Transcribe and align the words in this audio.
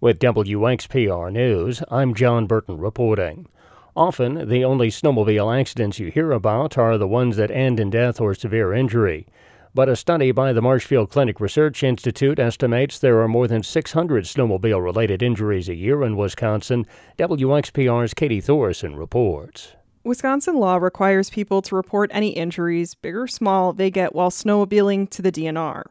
With 0.00 0.20
WXPR 0.20 1.32
News, 1.32 1.82
I'm 1.90 2.14
John 2.14 2.46
Burton 2.46 2.78
reporting. 2.78 3.48
Often, 3.96 4.48
the 4.48 4.64
only 4.64 4.90
snowmobile 4.90 5.58
accidents 5.58 5.98
you 5.98 6.12
hear 6.12 6.30
about 6.30 6.78
are 6.78 6.96
the 6.96 7.08
ones 7.08 7.36
that 7.36 7.50
end 7.50 7.80
in 7.80 7.90
death 7.90 8.20
or 8.20 8.32
severe 8.32 8.72
injury. 8.72 9.26
But 9.74 9.88
a 9.88 9.96
study 9.96 10.30
by 10.30 10.52
the 10.52 10.62
Marshfield 10.62 11.10
Clinic 11.10 11.40
Research 11.40 11.82
Institute 11.82 12.38
estimates 12.38 13.00
there 13.00 13.18
are 13.18 13.26
more 13.26 13.48
than 13.48 13.64
600 13.64 14.22
snowmobile 14.22 14.80
related 14.80 15.20
injuries 15.20 15.68
a 15.68 15.74
year 15.74 16.04
in 16.04 16.16
Wisconsin. 16.16 16.86
WXPR's 17.18 18.14
Katie 18.14 18.40
Thoresen 18.40 18.96
reports. 18.96 19.72
Wisconsin 20.04 20.58
law 20.58 20.76
requires 20.76 21.28
people 21.28 21.60
to 21.60 21.74
report 21.74 22.08
any 22.14 22.28
injuries, 22.28 22.94
big 22.94 23.16
or 23.16 23.26
small, 23.26 23.72
they 23.72 23.90
get 23.90 24.14
while 24.14 24.30
snowmobiling 24.30 25.10
to 25.10 25.22
the 25.22 25.32
DNR. 25.32 25.82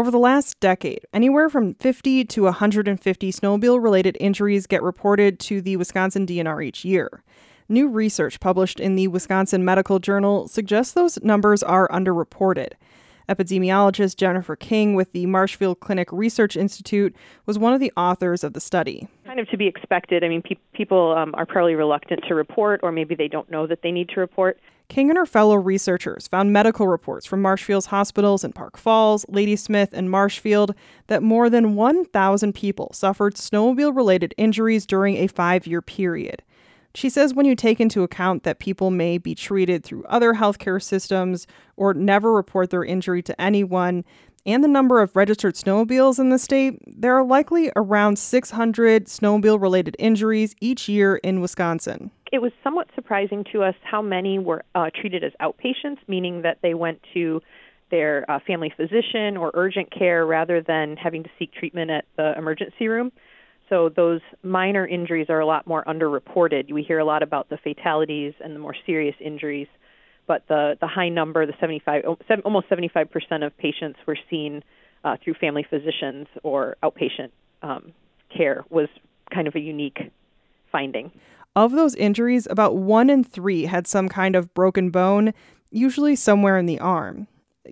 Over 0.00 0.10
the 0.10 0.18
last 0.18 0.58
decade, 0.60 1.04
anywhere 1.12 1.50
from 1.50 1.74
50 1.74 2.24
to 2.24 2.44
150 2.44 3.32
snowmobile 3.32 3.82
related 3.82 4.16
injuries 4.18 4.66
get 4.66 4.82
reported 4.82 5.38
to 5.40 5.60
the 5.60 5.76
Wisconsin 5.76 6.26
DNR 6.26 6.64
each 6.64 6.86
year. 6.86 7.22
New 7.68 7.86
research 7.86 8.40
published 8.40 8.80
in 8.80 8.94
the 8.94 9.08
Wisconsin 9.08 9.62
Medical 9.62 9.98
Journal 9.98 10.48
suggests 10.48 10.94
those 10.94 11.22
numbers 11.22 11.62
are 11.62 11.86
underreported. 11.88 12.72
Epidemiologist 13.28 14.16
Jennifer 14.16 14.56
King 14.56 14.94
with 14.94 15.12
the 15.12 15.26
Marshfield 15.26 15.80
Clinic 15.80 16.08
Research 16.10 16.56
Institute 16.56 17.14
was 17.44 17.58
one 17.58 17.74
of 17.74 17.80
the 17.80 17.92
authors 17.94 18.42
of 18.42 18.54
the 18.54 18.60
study. 18.60 19.06
Kind 19.30 19.38
of 19.38 19.48
to 19.50 19.56
be 19.56 19.68
expected. 19.68 20.24
I 20.24 20.28
mean, 20.28 20.42
pe- 20.42 20.56
people 20.72 21.14
um, 21.16 21.36
are 21.36 21.46
probably 21.46 21.76
reluctant 21.76 22.24
to 22.26 22.34
report, 22.34 22.80
or 22.82 22.90
maybe 22.90 23.14
they 23.14 23.28
don't 23.28 23.48
know 23.48 23.64
that 23.64 23.82
they 23.82 23.92
need 23.92 24.08
to 24.08 24.18
report. 24.18 24.58
King 24.88 25.08
and 25.08 25.16
her 25.16 25.24
fellow 25.24 25.54
researchers 25.54 26.26
found 26.26 26.52
medical 26.52 26.88
reports 26.88 27.26
from 27.26 27.40
Marshfield's 27.40 27.86
hospitals 27.86 28.42
in 28.42 28.52
Park 28.52 28.76
Falls, 28.76 29.24
Ladysmith, 29.28 29.90
and 29.92 30.10
Marshfield 30.10 30.74
that 31.06 31.22
more 31.22 31.48
than 31.48 31.76
1,000 31.76 32.56
people 32.56 32.90
suffered 32.92 33.36
snowmobile 33.36 33.94
related 33.94 34.34
injuries 34.36 34.84
during 34.84 35.14
a 35.14 35.28
five 35.28 35.64
year 35.64 35.80
period. 35.80 36.42
She 36.96 37.08
says 37.08 37.32
when 37.32 37.46
you 37.46 37.54
take 37.54 37.78
into 37.78 38.02
account 38.02 38.42
that 38.42 38.58
people 38.58 38.90
may 38.90 39.16
be 39.16 39.36
treated 39.36 39.84
through 39.84 40.04
other 40.06 40.34
healthcare 40.34 40.82
systems 40.82 41.46
or 41.76 41.94
never 41.94 42.32
report 42.32 42.70
their 42.70 42.84
injury 42.84 43.22
to 43.22 43.40
anyone, 43.40 44.04
and 44.46 44.64
the 44.64 44.68
number 44.68 45.00
of 45.00 45.14
registered 45.14 45.54
snowmobiles 45.54 46.18
in 46.18 46.30
the 46.30 46.38
state, 46.38 46.78
there 46.86 47.16
are 47.16 47.24
likely 47.24 47.70
around 47.76 48.18
600 48.18 49.06
snowmobile 49.06 49.60
related 49.60 49.96
injuries 49.98 50.54
each 50.60 50.88
year 50.88 51.16
in 51.16 51.40
Wisconsin. 51.40 52.10
It 52.32 52.40
was 52.40 52.52
somewhat 52.62 52.88
surprising 52.94 53.44
to 53.52 53.62
us 53.62 53.74
how 53.82 54.00
many 54.00 54.38
were 54.38 54.64
uh, 54.74 54.90
treated 54.98 55.24
as 55.24 55.32
outpatients, 55.40 55.98
meaning 56.06 56.42
that 56.42 56.58
they 56.62 56.74
went 56.74 57.00
to 57.14 57.42
their 57.90 58.24
uh, 58.30 58.38
family 58.46 58.72
physician 58.74 59.36
or 59.36 59.50
urgent 59.54 59.90
care 59.90 60.24
rather 60.24 60.62
than 60.62 60.96
having 60.96 61.24
to 61.24 61.30
seek 61.38 61.52
treatment 61.52 61.90
at 61.90 62.04
the 62.16 62.36
emergency 62.38 62.88
room. 62.88 63.10
So 63.68 63.88
those 63.88 64.20
minor 64.42 64.86
injuries 64.86 65.26
are 65.28 65.40
a 65.40 65.46
lot 65.46 65.66
more 65.66 65.84
underreported. 65.84 66.72
We 66.72 66.82
hear 66.82 66.98
a 66.98 67.04
lot 67.04 67.22
about 67.22 67.48
the 67.50 67.58
fatalities 67.58 68.34
and 68.42 68.54
the 68.54 68.60
more 68.60 68.74
serious 68.86 69.14
injuries, 69.20 69.68
but 70.30 70.46
the 70.46 70.76
the 70.80 70.86
high 70.86 71.08
number, 71.08 71.44
the 71.44 71.54
75, 71.58 72.04
almost 72.44 72.68
75 72.68 73.10
percent 73.10 73.42
of 73.42 73.56
patients 73.58 73.98
were 74.06 74.16
seen 74.30 74.62
uh, 75.02 75.16
through 75.20 75.34
family 75.34 75.66
physicians 75.68 76.28
or 76.44 76.76
outpatient 76.84 77.30
um, 77.62 77.92
care 78.32 78.64
was 78.70 78.86
kind 79.34 79.48
of 79.48 79.56
a 79.56 79.58
unique 79.58 79.98
finding. 80.70 81.10
Of 81.56 81.72
those 81.72 81.96
injuries, 81.96 82.46
about 82.48 82.76
one 82.76 83.10
in 83.10 83.24
three 83.24 83.64
had 83.64 83.88
some 83.88 84.08
kind 84.08 84.36
of 84.36 84.54
broken 84.54 84.90
bone, 84.90 85.34
usually 85.72 86.14
somewhere 86.14 86.58
in 86.58 86.66
the 86.66 86.78
arm. 86.78 87.26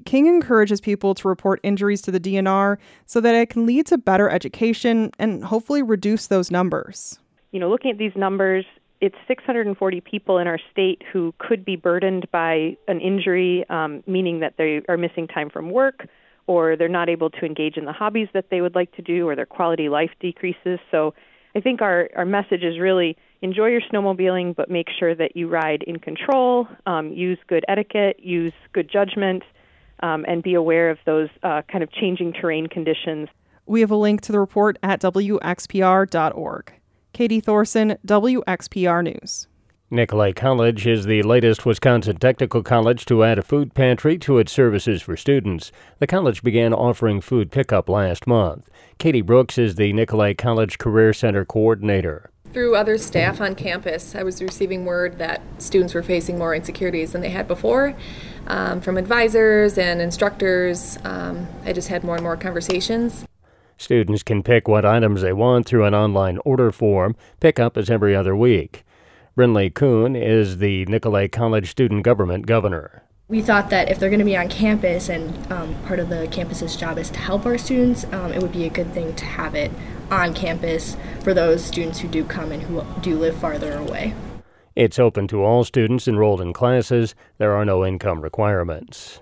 King 0.04 0.26
encourages 0.26 0.80
people 0.80 1.14
to 1.14 1.28
report 1.28 1.60
injuries 1.62 2.02
to 2.02 2.10
the 2.10 2.18
DNR 2.18 2.76
so 3.06 3.20
that 3.20 3.36
it 3.36 3.50
can 3.50 3.66
lead 3.66 3.86
to 3.86 3.98
better 3.98 4.28
education 4.28 5.12
and 5.20 5.44
hopefully 5.44 5.80
reduce 5.80 6.26
those 6.26 6.50
numbers. 6.50 7.20
You 7.52 7.60
know, 7.60 7.70
looking 7.70 7.92
at 7.92 7.98
these 7.98 8.16
numbers, 8.16 8.64
it's 9.00 9.16
640 9.26 10.00
people 10.00 10.38
in 10.38 10.46
our 10.46 10.58
state 10.72 11.02
who 11.12 11.32
could 11.38 11.64
be 11.64 11.76
burdened 11.76 12.28
by 12.32 12.76
an 12.88 13.00
injury, 13.00 13.64
um, 13.70 14.02
meaning 14.06 14.40
that 14.40 14.54
they 14.58 14.82
are 14.88 14.96
missing 14.96 15.28
time 15.28 15.50
from 15.50 15.70
work 15.70 16.08
or 16.46 16.76
they're 16.76 16.88
not 16.88 17.08
able 17.08 17.30
to 17.30 17.44
engage 17.44 17.76
in 17.76 17.84
the 17.84 17.92
hobbies 17.92 18.28
that 18.32 18.46
they 18.50 18.60
would 18.60 18.74
like 18.74 18.90
to 18.96 19.02
do 19.02 19.28
or 19.28 19.36
their 19.36 19.46
quality 19.46 19.86
of 19.86 19.92
life 19.92 20.10
decreases. 20.18 20.80
So 20.90 21.14
I 21.54 21.60
think 21.60 21.82
our, 21.82 22.08
our 22.16 22.24
message 22.24 22.62
is 22.62 22.78
really 22.80 23.16
enjoy 23.42 23.66
your 23.66 23.82
snowmobiling, 23.82 24.56
but 24.56 24.70
make 24.70 24.88
sure 24.98 25.14
that 25.14 25.36
you 25.36 25.48
ride 25.48 25.84
in 25.86 25.98
control, 25.98 26.66
um, 26.86 27.12
use 27.12 27.38
good 27.46 27.64
etiquette, 27.68 28.18
use 28.20 28.54
good 28.72 28.90
judgment, 28.90 29.42
um, 30.00 30.24
and 30.26 30.42
be 30.42 30.54
aware 30.54 30.90
of 30.90 30.98
those 31.04 31.28
uh, 31.42 31.62
kind 31.70 31.84
of 31.84 31.92
changing 31.92 32.32
terrain 32.32 32.66
conditions. 32.66 33.28
We 33.66 33.80
have 33.80 33.90
a 33.90 33.96
link 33.96 34.22
to 34.22 34.32
the 34.32 34.40
report 34.40 34.78
at 34.82 35.00
WXPR.org. 35.02 36.72
Katie 37.18 37.42
Thoresen, 37.42 37.98
WXPR 38.06 39.02
News. 39.02 39.48
Nicolet 39.90 40.36
College 40.36 40.86
is 40.86 41.04
the 41.04 41.24
latest 41.24 41.66
Wisconsin 41.66 42.16
technical 42.18 42.62
college 42.62 43.04
to 43.06 43.24
add 43.24 43.40
a 43.40 43.42
food 43.42 43.74
pantry 43.74 44.16
to 44.18 44.38
its 44.38 44.52
services 44.52 45.02
for 45.02 45.16
students. 45.16 45.72
The 45.98 46.06
college 46.06 46.44
began 46.44 46.72
offering 46.72 47.20
food 47.20 47.50
pickup 47.50 47.88
last 47.88 48.28
month. 48.28 48.70
Katie 48.98 49.20
Brooks 49.20 49.58
is 49.58 49.74
the 49.74 49.92
Nicolet 49.92 50.38
College 50.38 50.78
Career 50.78 51.12
Center 51.12 51.44
coordinator. 51.44 52.30
Through 52.52 52.76
other 52.76 52.96
staff 52.96 53.40
on 53.40 53.56
campus, 53.56 54.14
I 54.14 54.22
was 54.22 54.40
receiving 54.40 54.84
word 54.84 55.18
that 55.18 55.42
students 55.58 55.94
were 55.94 56.04
facing 56.04 56.38
more 56.38 56.54
insecurities 56.54 57.10
than 57.10 57.20
they 57.20 57.30
had 57.30 57.48
before 57.48 57.96
um, 58.46 58.80
from 58.80 58.96
advisors 58.96 59.76
and 59.76 60.00
instructors. 60.00 60.98
Um, 61.02 61.48
I 61.64 61.72
just 61.72 61.88
had 61.88 62.04
more 62.04 62.14
and 62.14 62.22
more 62.22 62.36
conversations. 62.36 63.24
Students 63.78 64.24
can 64.24 64.42
pick 64.42 64.66
what 64.66 64.84
items 64.84 65.22
they 65.22 65.32
want 65.32 65.66
through 65.66 65.84
an 65.84 65.94
online 65.94 66.38
order 66.44 66.72
form. 66.72 67.14
Pickup 67.38 67.78
is 67.78 67.88
every 67.88 68.14
other 68.14 68.34
week. 68.34 68.84
Brinley 69.36 69.72
Kuhn 69.72 70.16
is 70.16 70.58
the 70.58 70.84
Nicolet 70.86 71.30
College 71.30 71.70
Student 71.70 72.02
Government 72.02 72.44
Governor. 72.44 73.04
We 73.28 73.40
thought 73.40 73.70
that 73.70 73.88
if 73.88 74.00
they're 74.00 74.08
going 74.08 74.18
to 74.18 74.24
be 74.24 74.36
on 74.36 74.48
campus 74.48 75.08
and 75.08 75.52
um, 75.52 75.76
part 75.86 76.00
of 76.00 76.08
the 76.08 76.26
campus's 76.32 76.74
job 76.74 76.98
is 76.98 77.08
to 77.10 77.18
help 77.20 77.46
our 77.46 77.56
students, 77.56 78.04
um, 78.12 78.32
it 78.32 78.42
would 78.42 78.52
be 78.52 78.64
a 78.64 78.70
good 78.70 78.92
thing 78.92 79.14
to 79.14 79.24
have 79.24 79.54
it 79.54 79.70
on 80.10 80.34
campus 80.34 80.96
for 81.22 81.32
those 81.32 81.64
students 81.64 82.00
who 82.00 82.08
do 82.08 82.24
come 82.24 82.50
and 82.50 82.64
who 82.64 82.84
do 83.00 83.16
live 83.16 83.36
farther 83.36 83.74
away. 83.74 84.12
It's 84.74 84.98
open 84.98 85.28
to 85.28 85.44
all 85.44 85.62
students 85.62 86.08
enrolled 86.08 86.40
in 86.40 86.52
classes. 86.52 87.14
There 87.36 87.52
are 87.52 87.64
no 87.64 87.86
income 87.86 88.22
requirements. 88.22 89.20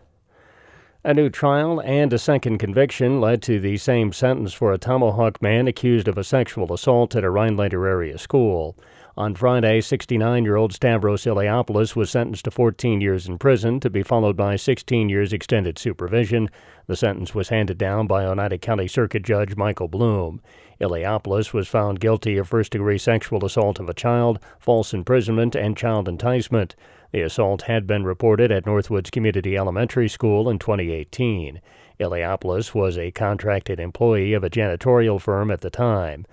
A 1.06 1.14
new 1.14 1.30
trial 1.30 1.80
and 1.82 2.12
a 2.12 2.18
second 2.18 2.58
conviction 2.58 3.20
led 3.20 3.40
to 3.42 3.60
the 3.60 3.76
same 3.76 4.12
sentence 4.12 4.52
for 4.52 4.72
a 4.72 4.78
Tomahawk 4.78 5.40
man 5.40 5.68
accused 5.68 6.08
of 6.08 6.18
a 6.18 6.24
sexual 6.24 6.72
assault 6.72 7.14
at 7.14 7.22
a 7.22 7.30
Rhinelander 7.30 7.86
area 7.86 8.18
school. 8.18 8.76
On 9.18 9.34
Friday, 9.34 9.80
69 9.80 10.44
year 10.44 10.56
old 10.56 10.74
Stavros 10.74 11.24
Iliopoulos 11.24 11.96
was 11.96 12.10
sentenced 12.10 12.44
to 12.44 12.50
14 12.50 13.00
years 13.00 13.26
in 13.26 13.38
prison, 13.38 13.80
to 13.80 13.88
be 13.88 14.02
followed 14.02 14.36
by 14.36 14.56
16 14.56 15.08
years 15.08 15.32
extended 15.32 15.78
supervision. 15.78 16.50
The 16.86 16.96
sentence 16.96 17.34
was 17.34 17.48
handed 17.48 17.78
down 17.78 18.06
by 18.06 18.26
Oneida 18.26 18.58
County 18.58 18.86
Circuit 18.86 19.22
Judge 19.22 19.56
Michael 19.56 19.88
Bloom. 19.88 20.42
Iliopoulos 20.82 21.54
was 21.54 21.66
found 21.66 21.98
guilty 21.98 22.36
of 22.36 22.46
first 22.46 22.72
degree 22.72 22.98
sexual 22.98 23.42
assault 23.42 23.80
of 23.80 23.88
a 23.88 23.94
child, 23.94 24.38
false 24.58 24.92
imprisonment, 24.92 25.54
and 25.54 25.78
child 25.78 26.08
enticement. 26.08 26.76
The 27.10 27.22
assault 27.22 27.62
had 27.62 27.86
been 27.86 28.04
reported 28.04 28.52
at 28.52 28.66
Northwoods 28.66 29.10
Community 29.10 29.56
Elementary 29.56 30.10
School 30.10 30.50
in 30.50 30.58
2018. 30.58 31.62
Iliopoulos 31.98 32.74
was 32.74 32.98
a 32.98 33.12
contracted 33.12 33.80
employee 33.80 34.34
of 34.34 34.44
a 34.44 34.50
janitorial 34.50 35.18
firm 35.18 35.50
at 35.50 35.62
the 35.62 35.70
time. 35.70 36.26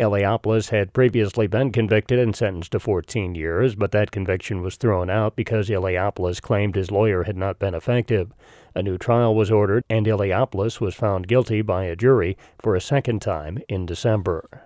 Iliopoulos 0.00 0.70
had 0.70 0.94
previously 0.94 1.46
been 1.46 1.72
convicted 1.72 2.18
and 2.18 2.34
sentenced 2.34 2.72
to 2.72 2.80
14 2.80 3.34
years, 3.34 3.74
but 3.74 3.92
that 3.92 4.10
conviction 4.10 4.62
was 4.62 4.76
thrown 4.76 5.10
out 5.10 5.36
because 5.36 5.68
Iliopoulos 5.68 6.40
claimed 6.40 6.74
his 6.74 6.90
lawyer 6.90 7.24
had 7.24 7.36
not 7.36 7.58
been 7.58 7.74
effective. 7.74 8.32
A 8.74 8.82
new 8.82 8.96
trial 8.96 9.34
was 9.34 9.50
ordered, 9.50 9.84
and 9.90 10.06
Iliopoulos 10.06 10.80
was 10.80 10.94
found 10.94 11.28
guilty 11.28 11.60
by 11.60 11.84
a 11.84 11.96
jury 11.96 12.38
for 12.62 12.74
a 12.74 12.80
second 12.80 13.20
time 13.20 13.58
in 13.68 13.84
December. 13.84 14.64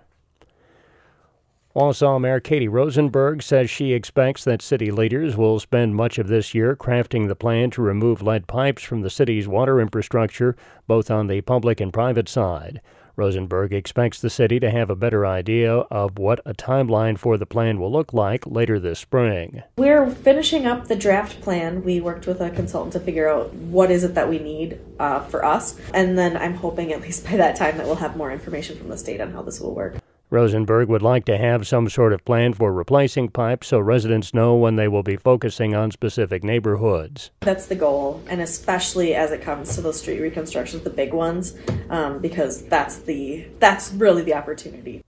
Wausau 1.75 2.17
Mayor 2.21 2.39
Katie 2.39 2.69
Rosenberg 2.69 3.43
says 3.43 3.69
she 3.69 3.91
expects 3.91 4.45
that 4.45 4.61
city 4.61 4.89
leaders 4.89 5.35
will 5.35 5.59
spend 5.59 5.97
much 5.97 6.17
of 6.17 6.29
this 6.29 6.55
year 6.55 6.77
crafting 6.77 7.27
the 7.27 7.35
plan 7.35 7.69
to 7.71 7.81
remove 7.81 8.21
lead 8.21 8.47
pipes 8.47 8.83
from 8.83 9.01
the 9.01 9.09
city's 9.09 9.49
water 9.49 9.81
infrastructure, 9.81 10.55
both 10.87 11.11
on 11.11 11.27
the 11.27 11.41
public 11.41 11.81
and 11.81 11.91
private 11.91 12.29
side. 12.29 12.79
Rosenberg 13.15 13.73
expects 13.73 14.19
the 14.19 14.29
city 14.29 14.59
to 14.59 14.69
have 14.69 14.89
a 14.89 14.95
better 14.95 15.25
idea 15.25 15.73
of 15.73 16.17
what 16.17 16.39
a 16.45 16.53
timeline 16.53 17.17
for 17.17 17.37
the 17.37 17.45
plan 17.45 17.79
will 17.79 17.91
look 17.91 18.13
like 18.13 18.45
later 18.45 18.79
this 18.79 18.99
spring. 18.99 19.63
We're 19.77 20.09
finishing 20.09 20.65
up 20.65 20.87
the 20.87 20.95
draft 20.95 21.41
plan. 21.41 21.83
We 21.83 22.01
worked 22.01 22.27
with 22.27 22.41
a 22.41 22.49
consultant 22.49 22.93
to 22.93 22.99
figure 22.99 23.29
out 23.29 23.53
what 23.53 23.91
is 23.91 24.03
it 24.03 24.15
that 24.15 24.29
we 24.29 24.39
need 24.39 24.79
uh, 24.99 25.21
for 25.21 25.45
us, 25.45 25.79
and 25.93 26.17
then 26.17 26.37
I'm 26.37 26.55
hoping 26.55 26.91
at 26.91 27.01
least 27.01 27.25
by 27.25 27.37
that 27.37 27.55
time 27.55 27.77
that 27.77 27.85
we'll 27.85 27.95
have 27.95 28.17
more 28.17 28.31
information 28.31 28.77
from 28.77 28.89
the 28.89 28.97
state 28.97 29.21
on 29.21 29.31
how 29.31 29.41
this 29.41 29.59
will 29.59 29.73
work. 29.73 29.95
Rosenberg 30.35 30.89
would 30.89 31.01
like 31.01 31.23
to 31.25 31.37
have 31.37 31.65
some 31.65 31.87
sort 31.87 32.11
of 32.11 32.25
plan 32.25 32.51
for 32.51 32.73
replacing 32.73 33.29
pipes 33.29 33.67
so 33.67 33.79
residents 33.79 34.33
know 34.33 34.53
when 34.53 34.75
they 34.75 34.89
will 34.89 35.01
be 35.01 35.15
focusing 35.15 35.73
on 35.73 35.91
specific 35.91 36.43
neighborhoods. 36.43 37.31
That's 37.39 37.67
the 37.67 37.75
goal, 37.75 38.21
and 38.27 38.41
especially 38.41 39.15
as 39.15 39.31
it 39.31 39.41
comes 39.41 39.73
to 39.75 39.81
those 39.81 39.97
street 39.97 40.19
reconstructions, 40.19 40.83
the 40.83 40.89
big 40.89 41.13
ones, 41.13 41.55
um, 41.89 42.19
because 42.19 42.63
that's 42.63 42.97
the 42.97 43.47
that's 43.59 43.93
really 43.93 44.23
the 44.23 44.33
opportunity. 44.33 45.01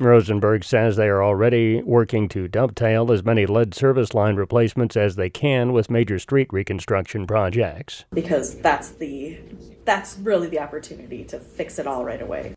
Rosenberg 0.00 0.64
says 0.64 0.96
they 0.96 1.06
are 1.06 1.22
already 1.22 1.80
working 1.82 2.28
to 2.30 2.48
dovetail 2.48 3.12
as 3.12 3.24
many 3.24 3.46
lead 3.46 3.74
service 3.74 4.12
line 4.12 4.34
replacements 4.34 4.96
as 4.96 5.14
they 5.14 5.30
can 5.30 5.72
with 5.72 5.88
major 5.88 6.18
street 6.18 6.48
reconstruction 6.52 7.28
projects. 7.28 8.06
Because 8.12 8.56
that's 8.56 8.90
the 8.90 9.38
that's 9.84 10.18
really 10.18 10.48
the 10.48 10.58
opportunity 10.58 11.22
to 11.26 11.38
fix 11.38 11.78
it 11.78 11.86
all 11.86 12.04
right 12.04 12.20
away. 12.20 12.56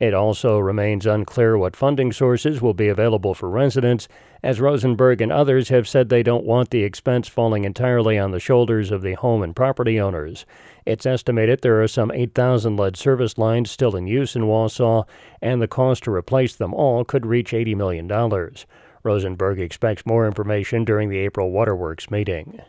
It 0.00 0.14
also 0.14 0.60
remains 0.60 1.06
unclear 1.06 1.58
what 1.58 1.74
funding 1.74 2.12
sources 2.12 2.62
will 2.62 2.74
be 2.74 2.86
available 2.86 3.34
for 3.34 3.50
residents, 3.50 4.06
as 4.44 4.60
Rosenberg 4.60 5.20
and 5.20 5.32
others 5.32 5.70
have 5.70 5.88
said 5.88 6.08
they 6.08 6.22
don't 6.22 6.44
want 6.44 6.70
the 6.70 6.84
expense 6.84 7.26
falling 7.26 7.64
entirely 7.64 8.16
on 8.16 8.30
the 8.30 8.38
shoulders 8.38 8.92
of 8.92 9.02
the 9.02 9.14
home 9.14 9.42
and 9.42 9.56
property 9.56 10.00
owners. 10.00 10.46
It's 10.86 11.04
estimated 11.04 11.62
there 11.62 11.82
are 11.82 11.88
some 11.88 12.12
8,000 12.12 12.76
lead 12.76 12.96
service 12.96 13.36
lines 13.38 13.72
still 13.72 13.96
in 13.96 14.06
use 14.06 14.36
in 14.36 14.42
Wausau, 14.42 15.04
and 15.42 15.60
the 15.60 15.66
cost 15.66 16.04
to 16.04 16.12
replace 16.12 16.54
them 16.54 16.72
all 16.72 17.04
could 17.04 17.26
reach 17.26 17.50
$80 17.50 17.74
million. 17.74 18.54
Rosenberg 19.02 19.58
expects 19.58 20.06
more 20.06 20.26
information 20.26 20.84
during 20.84 21.08
the 21.08 21.18
April 21.18 21.50
Waterworks 21.50 22.08
meeting. 22.08 22.62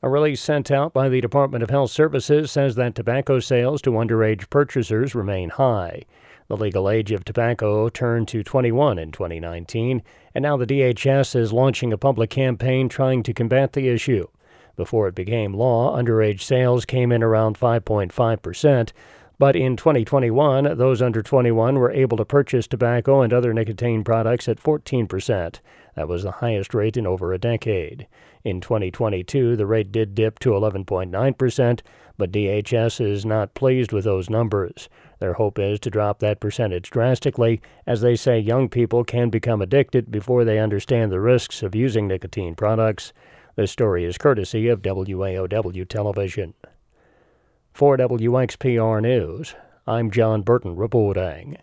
A 0.00 0.08
release 0.08 0.40
sent 0.40 0.70
out 0.70 0.92
by 0.92 1.08
the 1.08 1.20
Department 1.20 1.64
of 1.64 1.70
Health 1.70 1.90
Services 1.90 2.52
says 2.52 2.76
that 2.76 2.94
tobacco 2.94 3.40
sales 3.40 3.82
to 3.82 3.90
underage 3.90 4.48
purchasers 4.48 5.12
remain 5.12 5.50
high. 5.50 6.04
The 6.46 6.56
legal 6.56 6.88
age 6.88 7.10
of 7.10 7.24
tobacco 7.24 7.88
turned 7.88 8.28
to 8.28 8.44
21 8.44 8.96
in 8.96 9.10
2019, 9.10 10.04
and 10.36 10.42
now 10.42 10.56
the 10.56 10.68
DHS 10.68 11.34
is 11.34 11.52
launching 11.52 11.92
a 11.92 11.98
public 11.98 12.30
campaign 12.30 12.88
trying 12.88 13.24
to 13.24 13.34
combat 13.34 13.72
the 13.72 13.88
issue. 13.88 14.28
Before 14.76 15.08
it 15.08 15.16
became 15.16 15.52
law, 15.52 15.98
underage 15.98 16.42
sales 16.42 16.84
came 16.84 17.10
in 17.10 17.24
around 17.24 17.58
5.5 17.58 18.40
percent, 18.40 18.92
but 19.38 19.54
in 19.54 19.76
2021, 19.76 20.76
those 20.76 21.00
under 21.00 21.22
21 21.22 21.76
were 21.76 21.92
able 21.92 22.16
to 22.16 22.24
purchase 22.24 22.66
tobacco 22.66 23.20
and 23.20 23.32
other 23.32 23.54
nicotine 23.54 24.02
products 24.02 24.48
at 24.48 24.58
14 24.58 25.06
percent. 25.06 25.60
That 25.94 26.08
was 26.08 26.22
the 26.22 26.32
highest 26.32 26.74
rate 26.74 26.96
in 26.96 27.06
over 27.06 27.32
a 27.32 27.38
decade. 27.38 28.06
In 28.44 28.60
2022, 28.60 29.56
the 29.56 29.66
rate 29.66 29.90
did 29.92 30.14
dip 30.14 30.38
to 30.40 30.50
11.9%, 30.50 31.80
but 32.16 32.32
DHS 32.32 33.00
is 33.00 33.26
not 33.26 33.54
pleased 33.54 33.92
with 33.92 34.04
those 34.04 34.30
numbers. 34.30 34.88
Their 35.18 35.34
hope 35.34 35.58
is 35.58 35.80
to 35.80 35.90
drop 35.90 36.20
that 36.20 36.40
percentage 36.40 36.90
drastically, 36.90 37.60
as 37.86 38.00
they 38.00 38.16
say 38.16 38.38
young 38.38 38.68
people 38.68 39.04
can 39.04 39.30
become 39.30 39.60
addicted 39.60 40.10
before 40.10 40.44
they 40.44 40.58
understand 40.58 41.10
the 41.10 41.20
risks 41.20 41.62
of 41.62 41.74
using 41.74 42.06
nicotine 42.06 42.54
products. 42.54 43.12
This 43.56 43.72
story 43.72 44.04
is 44.04 44.18
courtesy 44.18 44.68
of 44.68 44.82
WAOW 44.82 45.88
Television. 45.88 46.54
For 47.78 47.96
WXPR 47.96 49.00
News, 49.00 49.54
I'm 49.86 50.10
John 50.10 50.42
Burton 50.42 50.74
reporting. 50.74 51.58